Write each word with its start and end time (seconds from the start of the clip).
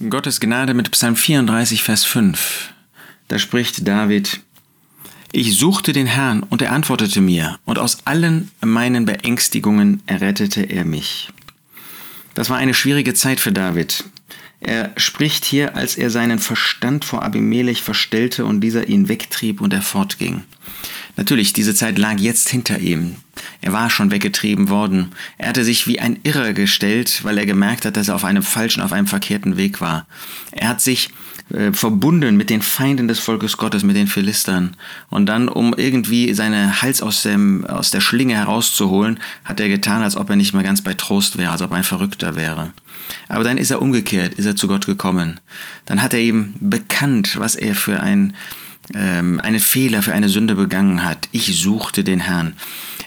Gottes 0.00 0.38
Gnade 0.38 0.74
mit 0.74 0.92
Psalm 0.92 1.16
34, 1.16 1.82
Vers 1.82 2.04
5. 2.04 2.72
Da 3.26 3.36
spricht 3.40 3.88
David, 3.88 4.38
Ich 5.32 5.58
suchte 5.58 5.92
den 5.92 6.06
Herrn 6.06 6.44
und 6.44 6.62
er 6.62 6.70
antwortete 6.70 7.20
mir, 7.20 7.58
und 7.64 7.80
aus 7.80 7.98
allen 8.04 8.52
meinen 8.64 9.06
Beängstigungen 9.06 10.00
errettete 10.06 10.62
er 10.62 10.84
mich. 10.84 11.30
Das 12.34 12.48
war 12.48 12.58
eine 12.58 12.74
schwierige 12.74 13.12
Zeit 13.14 13.40
für 13.40 13.50
David. 13.50 14.04
Er 14.60 14.92
spricht 14.96 15.44
hier, 15.44 15.74
als 15.74 15.96
er 15.96 16.10
seinen 16.10 16.38
Verstand 16.38 17.04
vor 17.04 17.24
Abimelech 17.24 17.82
verstellte 17.82 18.44
und 18.44 18.60
dieser 18.60 18.86
ihn 18.86 19.08
wegtrieb 19.08 19.60
und 19.60 19.72
er 19.72 19.82
fortging. 19.82 20.44
Natürlich, 21.18 21.52
diese 21.52 21.74
Zeit 21.74 21.98
lag 21.98 22.16
jetzt 22.18 22.48
hinter 22.48 22.78
ihm. 22.78 23.16
Er 23.60 23.72
war 23.72 23.90
schon 23.90 24.12
weggetrieben 24.12 24.68
worden. 24.68 25.08
Er 25.36 25.48
hatte 25.48 25.64
sich 25.64 25.88
wie 25.88 25.98
ein 25.98 26.20
Irrer 26.22 26.52
gestellt, 26.52 27.24
weil 27.24 27.38
er 27.38 27.44
gemerkt 27.44 27.84
hat, 27.84 27.96
dass 27.96 28.06
er 28.06 28.14
auf 28.14 28.24
einem 28.24 28.44
falschen, 28.44 28.80
auf 28.82 28.92
einem 28.92 29.08
verkehrten 29.08 29.56
Weg 29.56 29.80
war. 29.80 30.06
Er 30.52 30.68
hat 30.68 30.80
sich 30.80 31.10
äh, 31.52 31.72
verbunden 31.72 32.36
mit 32.36 32.50
den 32.50 32.62
Feinden 32.62 33.08
des 33.08 33.18
Volkes 33.18 33.56
Gottes, 33.56 33.82
mit 33.82 33.96
den 33.96 34.06
Philistern. 34.06 34.76
Und 35.08 35.26
dann, 35.26 35.48
um 35.48 35.74
irgendwie 35.76 36.32
seine 36.34 36.82
Hals 36.82 37.02
aus, 37.02 37.24
dem, 37.24 37.66
aus 37.66 37.90
der 37.90 38.00
Schlinge 38.00 38.36
herauszuholen, 38.36 39.18
hat 39.42 39.58
er 39.58 39.68
getan, 39.68 40.02
als 40.02 40.16
ob 40.16 40.30
er 40.30 40.36
nicht 40.36 40.54
mehr 40.54 40.62
ganz 40.62 40.82
bei 40.82 40.94
Trost 40.94 41.36
wäre, 41.36 41.50
als 41.50 41.62
ob 41.62 41.72
er 41.72 41.78
ein 41.78 41.84
Verrückter 41.84 42.36
wäre. 42.36 42.72
Aber 43.26 43.42
dann 43.42 43.58
ist 43.58 43.72
er 43.72 43.82
umgekehrt, 43.82 44.34
ist 44.34 44.46
er 44.46 44.54
zu 44.54 44.68
Gott 44.68 44.86
gekommen. 44.86 45.40
Dann 45.84 46.00
hat 46.00 46.14
er 46.14 46.20
ihm 46.20 46.54
bekannt, 46.60 47.40
was 47.40 47.56
er 47.56 47.74
für 47.74 47.98
ein 47.98 48.34
ähm, 48.94 49.40
einen 49.40 49.60
Fehler, 49.60 50.02
für 50.02 50.12
eine 50.12 50.28
Sünde 50.28 50.54
begangen 50.54 51.04
hat. 51.04 51.28
Ich 51.32 51.58
suchte 51.60 52.04
den 52.04 52.20
Herrn. 52.20 52.54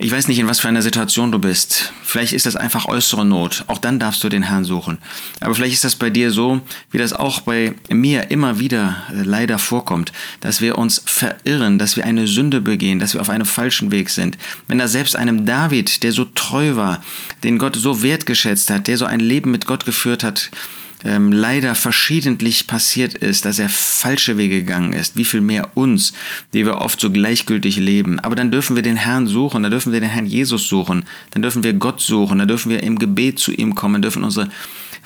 Ich 0.00 0.12
weiß 0.12 0.28
nicht, 0.28 0.38
in 0.38 0.46
was 0.46 0.60
für 0.60 0.68
einer 0.68 0.82
Situation 0.82 1.32
du 1.32 1.40
bist. 1.40 1.92
Vielleicht 2.04 2.32
ist 2.32 2.46
das 2.46 2.54
einfach 2.54 2.86
äußere 2.86 3.26
Not. 3.26 3.64
Auch 3.66 3.78
dann 3.78 3.98
darfst 3.98 4.22
du 4.22 4.28
den 4.28 4.44
Herrn 4.44 4.64
suchen. 4.64 4.98
Aber 5.40 5.56
vielleicht 5.56 5.74
ist 5.74 5.82
das 5.82 5.96
bei 5.96 6.08
dir 6.08 6.30
so, 6.30 6.60
wie 6.92 6.98
das 6.98 7.12
auch 7.12 7.40
bei 7.40 7.74
mir 7.90 8.30
immer 8.30 8.60
wieder 8.60 8.96
äh, 9.10 9.22
leider 9.24 9.58
vorkommt, 9.58 10.12
dass 10.38 10.60
wir 10.60 10.78
uns 10.78 11.02
verirren, 11.04 11.80
dass 11.80 11.96
wir 11.96 12.04
eine 12.04 12.28
Sünde 12.28 12.60
begehen, 12.60 13.00
dass 13.00 13.14
wir 13.14 13.20
auf 13.20 13.28
einem 13.28 13.44
falschen 13.44 13.90
Weg 13.90 14.10
sind. 14.10 14.38
Wenn 14.68 14.78
da 14.78 14.86
selbst 14.86 15.16
einem 15.16 15.46
David, 15.46 16.04
der 16.04 16.12
so 16.12 16.24
treu 16.26 16.76
war, 16.76 17.02
den 17.42 17.58
Gott 17.58 17.74
so 17.74 18.00
wertgeschätzt 18.00 18.70
hat, 18.70 18.86
der 18.86 18.98
so 18.98 19.04
ein 19.04 19.20
Leben 19.20 19.50
mit 19.50 19.66
Gott 19.66 19.84
geführt 19.84 20.22
hat, 20.22 20.50
ähm, 21.04 21.32
leider 21.32 21.74
verschiedentlich 21.74 22.66
passiert 22.66 23.14
ist, 23.14 23.44
dass 23.44 23.58
er 23.58 23.68
falsche 23.68 24.36
Wege 24.36 24.60
gegangen 24.60 24.92
ist, 24.92 25.16
wie 25.16 25.24
viel 25.24 25.40
mehr 25.40 25.76
uns, 25.76 26.12
die 26.52 26.64
wir 26.64 26.78
oft 26.78 27.00
so 27.00 27.10
gleichgültig 27.10 27.76
leben. 27.76 28.18
Aber 28.20 28.34
dann 28.34 28.50
dürfen 28.50 28.76
wir 28.76 28.82
den 28.82 28.96
Herrn 28.96 29.26
suchen, 29.26 29.62
dann 29.62 29.72
dürfen 29.72 29.92
wir 29.92 30.00
den 30.00 30.10
Herrn 30.10 30.26
Jesus 30.26 30.68
suchen, 30.68 31.04
dann 31.30 31.42
dürfen 31.42 31.62
wir 31.62 31.72
Gott 31.74 32.00
suchen, 32.00 32.38
dann 32.38 32.48
dürfen 32.48 32.70
wir 32.70 32.82
im 32.82 32.98
Gebet 32.98 33.38
zu 33.38 33.52
ihm 33.52 33.74
kommen, 33.74 34.02
dürfen 34.02 34.24
unsere 34.24 34.48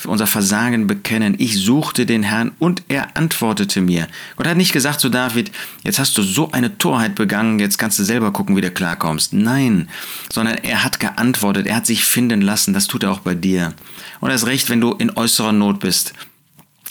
unser 0.06 0.26
Versagen 0.26 0.86
bekennen. 0.86 1.36
Ich 1.38 1.58
suchte 1.58 2.06
den 2.06 2.22
Herrn 2.22 2.52
und 2.58 2.82
er 2.88 3.16
antwortete 3.16 3.80
mir. 3.80 4.08
Gott 4.36 4.46
hat 4.46 4.56
nicht 4.56 4.72
gesagt 4.72 5.00
zu 5.00 5.08
David, 5.08 5.50
jetzt 5.82 5.98
hast 5.98 6.16
du 6.18 6.22
so 6.22 6.50
eine 6.52 6.78
Torheit 6.78 7.14
begangen, 7.14 7.58
jetzt 7.58 7.78
kannst 7.78 7.98
du 7.98 8.04
selber 8.04 8.32
gucken, 8.32 8.56
wie 8.56 8.60
du 8.60 8.70
klarkommst. 8.70 9.32
Nein, 9.32 9.88
sondern 10.32 10.56
er 10.56 10.84
hat 10.84 11.00
geantwortet, 11.00 11.66
er 11.66 11.76
hat 11.76 11.86
sich 11.86 12.04
finden 12.04 12.40
lassen, 12.40 12.74
das 12.74 12.86
tut 12.86 13.02
er 13.02 13.12
auch 13.12 13.20
bei 13.20 13.34
dir. 13.34 13.74
Und 14.20 14.30
erst 14.30 14.46
recht, 14.46 14.70
wenn 14.70 14.80
du 14.80 14.92
in 14.92 15.16
äußerer 15.16 15.52
Not 15.52 15.80
bist 15.80 16.14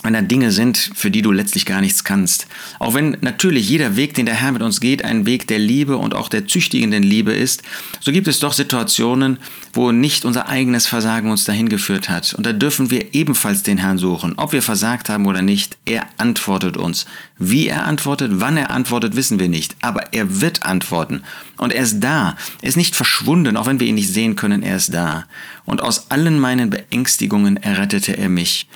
wenn 0.02 0.14
da 0.14 0.22
Dinge 0.22 0.50
sind, 0.50 0.90
für 0.94 1.10
die 1.10 1.22
du 1.22 1.30
letztlich 1.30 1.64
gar 1.64 1.80
nichts 1.80 2.02
kannst. 2.02 2.46
Auch 2.78 2.94
wenn 2.94 3.16
natürlich 3.20 3.68
jeder 3.68 3.94
Weg, 3.94 4.14
den 4.14 4.26
der 4.26 4.34
Herr 4.34 4.52
mit 4.52 4.62
uns 4.62 4.80
geht, 4.80 5.04
ein 5.04 5.26
Weg 5.26 5.46
der 5.46 5.58
Liebe 5.58 5.96
und 5.96 6.14
auch 6.14 6.28
der 6.28 6.46
züchtigenden 6.46 7.02
Liebe 7.02 7.32
ist, 7.32 7.62
so 8.00 8.10
gibt 8.10 8.26
es 8.26 8.40
doch 8.40 8.52
Situationen, 8.52 9.38
wo 9.72 9.92
nicht 9.92 10.24
unser 10.24 10.48
eigenes 10.48 10.86
Versagen 10.86 11.30
uns 11.30 11.44
dahin 11.44 11.68
geführt 11.68 12.08
hat. 12.08 12.34
Und 12.34 12.44
da 12.44 12.52
dürfen 12.52 12.90
wir 12.90 13.14
ebenfalls 13.14 13.62
den 13.62 13.78
Herrn 13.78 13.98
suchen. 13.98 14.34
Ob 14.38 14.52
wir 14.52 14.62
versagt 14.62 15.08
haben 15.08 15.26
oder 15.26 15.42
nicht, 15.42 15.78
er 15.84 16.06
antwortet 16.18 16.76
uns. 16.76 17.06
Wie 17.38 17.68
er 17.68 17.86
antwortet, 17.86 18.32
wann 18.34 18.56
er 18.56 18.70
antwortet, 18.70 19.14
wissen 19.14 19.38
wir 19.38 19.48
nicht. 19.48 19.76
Aber 19.82 20.12
er 20.12 20.40
wird 20.40 20.64
antworten. 20.64 21.22
Und 21.58 21.72
er 21.72 21.82
ist 21.82 22.00
da. 22.00 22.36
Er 22.60 22.68
ist 22.68 22.76
nicht 22.76 22.96
verschwunden, 22.96 23.56
auch 23.56 23.66
wenn 23.66 23.78
wir 23.78 23.86
ihn 23.86 23.94
nicht 23.94 24.12
sehen 24.12 24.36
können, 24.36 24.62
er 24.62 24.76
ist 24.76 24.92
da. 24.92 25.26
Und 25.64 25.80
aus 25.80 26.10
allen 26.10 26.40
meinen 26.40 26.70
Beängstigungen 26.70 27.56
errettete 27.56 28.16
er 28.16 28.28
mich. 28.28 28.68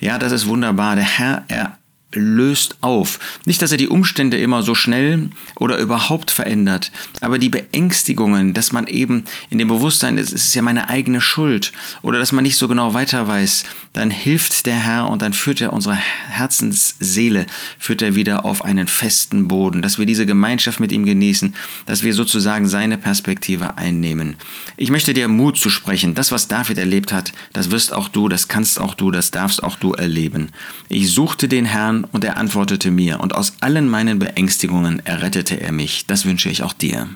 Ja, 0.00 0.18
das 0.18 0.32
ist 0.32 0.46
wunderbar. 0.46 0.59
Der 0.60 0.72
Herr, 1.02 1.44
er 1.48 1.79
löst 2.12 2.76
auf. 2.80 3.18
Nicht, 3.44 3.62
dass 3.62 3.72
er 3.72 3.78
die 3.78 3.88
Umstände 3.88 4.36
immer 4.38 4.62
so 4.62 4.74
schnell 4.74 5.30
oder 5.56 5.78
überhaupt 5.78 6.30
verändert, 6.30 6.90
aber 7.20 7.38
die 7.38 7.48
Beängstigungen, 7.48 8.52
dass 8.54 8.72
man 8.72 8.86
eben 8.86 9.24
in 9.48 9.58
dem 9.58 9.68
Bewusstsein 9.68 10.18
ist, 10.18 10.32
es 10.32 10.46
ist 10.46 10.54
ja 10.54 10.62
meine 10.62 10.88
eigene 10.88 11.20
Schuld 11.20 11.72
oder 12.02 12.18
dass 12.18 12.32
man 12.32 12.42
nicht 12.42 12.56
so 12.56 12.68
genau 12.68 12.94
weiter 12.94 13.28
weiß, 13.28 13.64
dann 13.92 14.10
hilft 14.10 14.66
der 14.66 14.76
Herr 14.76 15.08
und 15.08 15.22
dann 15.22 15.32
führt 15.32 15.60
er 15.60 15.72
unsere 15.72 15.94
Herzensseele, 15.94 17.46
führt 17.78 18.02
er 18.02 18.14
wieder 18.14 18.44
auf 18.44 18.64
einen 18.64 18.86
festen 18.86 19.48
Boden, 19.48 19.82
dass 19.82 19.98
wir 19.98 20.06
diese 20.06 20.26
Gemeinschaft 20.26 20.80
mit 20.80 20.92
ihm 20.92 21.04
genießen, 21.04 21.54
dass 21.86 22.02
wir 22.02 22.14
sozusagen 22.14 22.68
seine 22.68 22.98
Perspektive 22.98 23.76
einnehmen. 23.76 24.36
Ich 24.76 24.90
möchte 24.90 25.14
dir 25.14 25.28
Mut 25.28 25.58
zu 25.58 25.70
sprechen. 25.70 26.14
Das, 26.14 26.32
was 26.32 26.48
David 26.48 26.78
erlebt 26.78 27.12
hat, 27.12 27.32
das 27.52 27.70
wirst 27.70 27.92
auch 27.92 28.08
du, 28.08 28.28
das 28.28 28.48
kannst 28.48 28.80
auch 28.80 28.94
du, 28.94 29.10
das 29.10 29.30
darfst 29.30 29.62
auch 29.62 29.76
du 29.76 29.92
erleben. 29.92 30.50
Ich 30.88 31.12
suchte 31.12 31.48
den 31.48 31.64
Herrn 31.64 31.99
und 32.04 32.24
er 32.24 32.36
antwortete 32.36 32.90
mir, 32.90 33.20
und 33.20 33.34
aus 33.34 33.54
allen 33.60 33.88
meinen 33.88 34.18
Beängstigungen 34.18 35.04
errettete 35.04 35.60
er 35.60 35.72
mich. 35.72 36.06
Das 36.06 36.24
wünsche 36.24 36.48
ich 36.48 36.62
auch 36.62 36.72
dir. 36.72 37.08